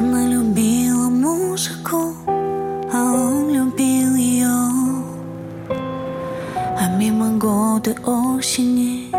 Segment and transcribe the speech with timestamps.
[0.00, 4.46] Она любила музыку, а он любил ее.
[5.68, 9.10] А мимо годы осени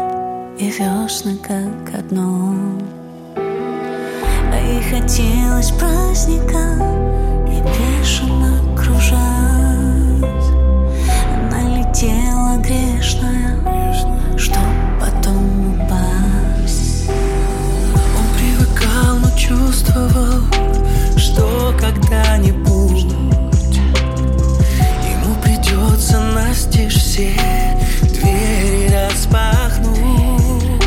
[0.57, 2.55] и весны как одно.
[3.35, 6.63] А ей хотелось праздника
[7.45, 8.68] и бешено
[29.19, 30.81] распахнуть.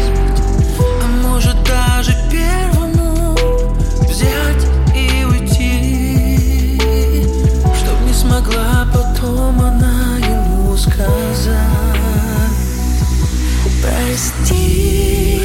[1.02, 3.36] А может даже первому
[4.08, 6.78] взять и уйти.
[7.76, 11.58] Чтоб не смогла потом она ему сказать.
[13.82, 15.42] Прости,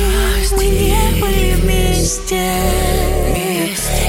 [0.56, 2.54] мы не были вместе.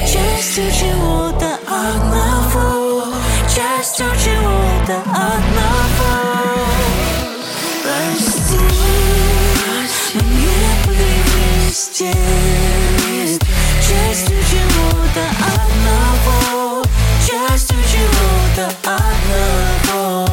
[0.05, 3.03] Частью чего-то одного.
[3.53, 4.28] Частью чего-то
[12.05, 13.45] вместе
[13.81, 16.83] Частью чего-то одного
[17.25, 20.29] Частью чего-то одного.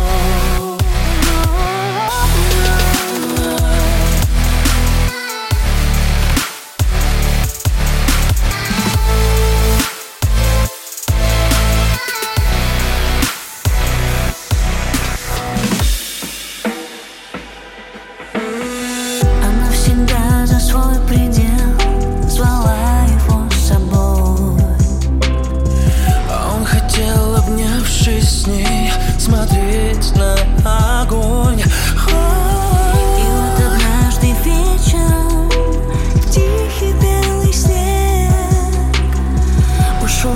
[19.42, 21.55] Она всегда за свой предел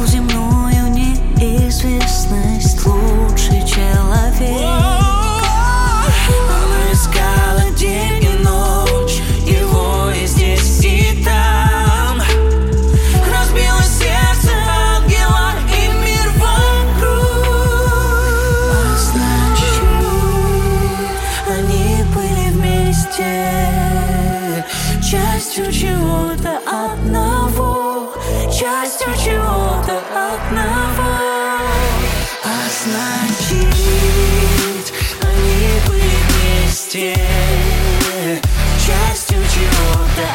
[0.01, 4.63] в земную неизвестность лучший человек.
[6.49, 12.19] Она искала день и ночь, его здесь, и там.
[13.31, 14.53] Разбило сердце
[14.97, 17.47] ангела и мир вокруг.
[18.73, 19.85] А значит,
[21.49, 23.31] они были вместе
[25.03, 27.30] Частью чего-то одного
[28.61, 31.17] Частью чего-то одного
[32.45, 33.75] А значит,
[35.23, 37.15] Они были вместе,
[38.77, 40.29] частью чего-то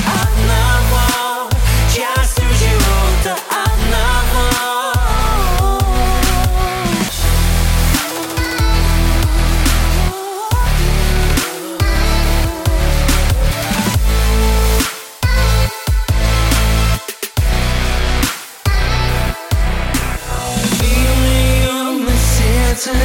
[22.87, 22.99] water,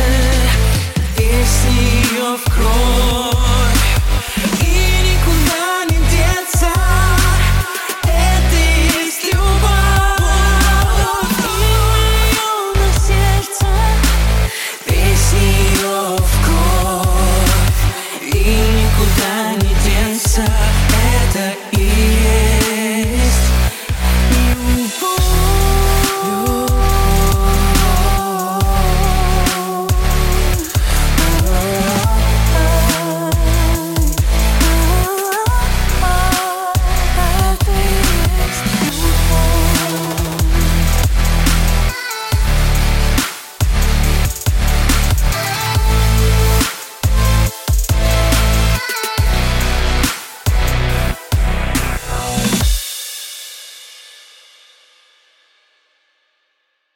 [1.19, 1.45] a
[2.33, 3.10] of crows.